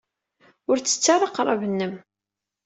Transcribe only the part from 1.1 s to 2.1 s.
ara aqrab-nnem.